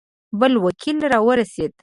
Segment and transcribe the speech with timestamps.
[0.39, 1.73] بل وکیل را ورسېد.